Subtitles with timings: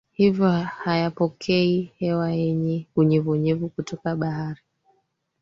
[0.11, 4.61] hivyo hayapokei hewa yenye unyevunyevu kutoka bahari